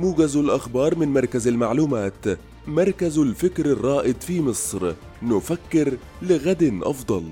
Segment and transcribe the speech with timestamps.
[0.00, 4.94] موجز الأخبار من مركز المعلومات مركز الفكر الرائد في مصر.
[5.22, 7.24] نفكر لغد أفضل.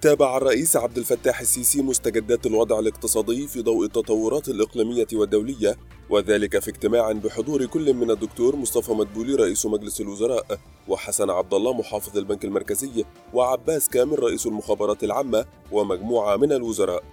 [0.00, 5.76] تابع الرئيس عبد الفتاح السيسي مستجدات الوضع الاقتصادي في ضوء التطورات الإقليمية والدولية
[6.10, 11.72] وذلك في اجتماع بحضور كل من الدكتور مصطفى مدبولي رئيس مجلس الوزراء وحسن عبد الله
[11.72, 13.04] محافظ البنك المركزي
[13.34, 17.04] وعباس كامل رئيس المخابرات العامة ومجموعة من الوزراء.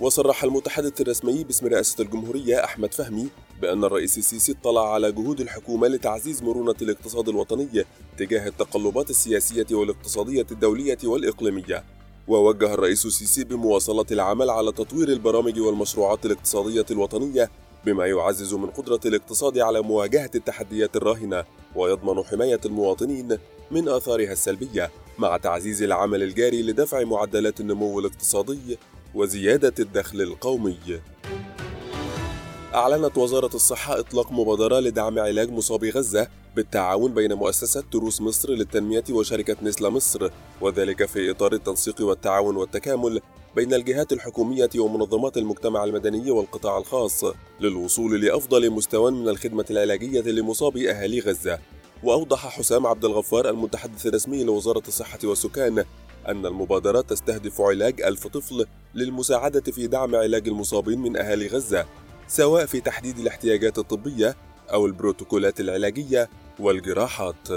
[0.00, 3.28] وصرح المتحدث الرسمي باسم رئاسة الجمهورية أحمد فهمي
[3.62, 7.84] بأن الرئيس السيسي اطلع على جهود الحكومة لتعزيز مرونة الاقتصاد الوطني
[8.18, 11.84] تجاه التقلبات السياسية والاقتصادية الدولية والإقليمية
[12.28, 17.50] ووجه الرئيس السيسي بمواصلة العمل على تطوير البرامج والمشروعات الاقتصادية الوطنية
[17.86, 21.44] بما يعزز من قدرة الاقتصاد على مواجهة التحديات الراهنة
[21.76, 23.38] ويضمن حماية المواطنين
[23.70, 28.78] من آثارها السلبية مع تعزيز العمل الجاري لدفع معدلات النمو الاقتصادي
[29.14, 30.78] وزيادة الدخل القومي.
[32.74, 39.04] أعلنت وزارة الصحة إطلاق مبادرة لدعم علاج مصابي غزة بالتعاون بين مؤسسة تروس مصر للتنمية
[39.10, 43.20] وشركة نسلا مصر وذلك في إطار التنسيق والتعاون والتكامل
[43.56, 47.24] بين الجهات الحكومية ومنظمات المجتمع المدني والقطاع الخاص
[47.60, 51.58] للوصول لأفضل مستوى من الخدمة العلاجية لمصابي أهالي غزة.
[52.02, 55.84] وأوضح حسام عبد الغفار المتحدث الرسمي لوزارة الصحة والسكان
[56.28, 61.86] أن المبادرة تستهدف علاج ألف طفل للمساعدة في دعم علاج المصابين من أهالي غزة.
[62.28, 64.36] سواء في تحديد الاحتياجات الطبية
[64.72, 66.28] أو البروتوكولات العلاجية
[66.58, 67.48] والجراحات.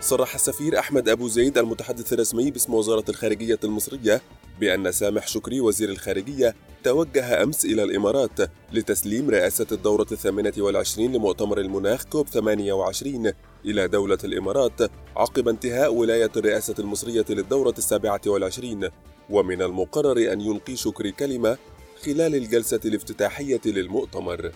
[0.00, 4.22] صرح السفير أحمد أبو زيد المتحدث الرسمي باسم وزارة الخارجية المصرية
[4.60, 11.60] بأن سامح شكري وزير الخارجية توجه أمس إلى الإمارات لتسليم رئاسة الدورة الثامنة والعشرين لمؤتمر
[11.60, 13.32] المناخ كوب 28
[13.64, 18.88] إلى دولة الإمارات عقب انتهاء ولاية الرئاسة المصرية للدورة السابعة والعشرين
[19.30, 21.58] ومن المقرر أن يلقي شكري كلمة
[22.04, 24.52] خلال الجلسة الافتتاحية للمؤتمر.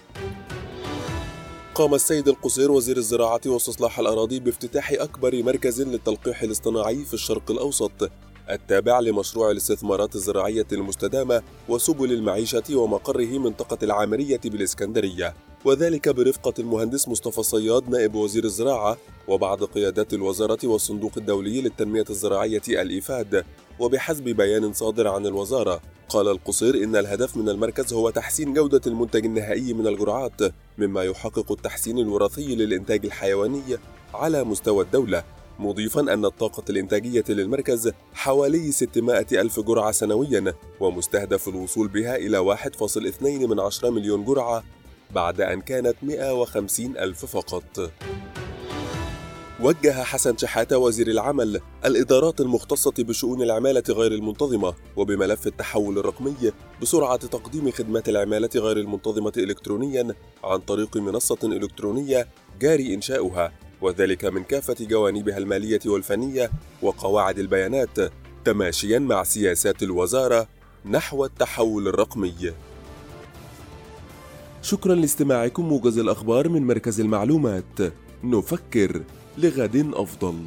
[1.74, 8.10] قام السيد القصير وزير الزراعة واستصلاح الأراضي بافتتاح أكبر مركز للتلقيح الاصطناعي في الشرق الأوسط
[8.50, 15.34] التابع لمشروع الاستثمارات الزراعية المستدامة وسبل المعيشة ومقره منطقة العامرية بالإسكندرية.
[15.64, 18.96] وذلك برفقة المهندس مصطفى صياد نائب وزير الزراعة
[19.28, 23.44] وبعض قيادات الوزارة والصندوق الدولي للتنمية الزراعية الإيفاد
[23.78, 29.24] وبحسب بيان صادر عن الوزارة قال القصير إن الهدف من المركز هو تحسين جودة المنتج
[29.24, 30.40] النهائي من الجرعات
[30.78, 33.62] مما يحقق التحسين الوراثي للإنتاج الحيواني
[34.14, 35.24] على مستوى الدولة
[35.58, 43.22] مضيفا أن الطاقة الإنتاجية للمركز حوالي 600 ألف جرعة سنويا ومستهدف الوصول بها إلى 1.2
[43.22, 44.64] من عشرة مليون جرعة
[45.10, 47.90] بعد أن كانت 150 ألف فقط.
[49.60, 56.52] وجه حسن شحاتة وزير العمل الإدارات المختصة بشؤون العمالة غير المنتظمة وبملف التحول الرقمي
[56.82, 60.14] بسرعة تقديم خدمات العمالة غير المنتظمة إلكترونيا
[60.44, 62.28] عن طريق منصة إلكترونية
[62.60, 66.50] جاري إنشاؤها وذلك من كافة جوانبها المالية والفنية
[66.82, 68.12] وقواعد البيانات
[68.44, 70.48] تماشيا مع سياسات الوزارة
[70.84, 72.52] نحو التحول الرقمي.
[74.62, 77.92] شكرا لاستماعكم موجز الأخبار من مركز المعلومات
[78.24, 79.02] نفكر
[79.38, 80.44] لغد أفضل.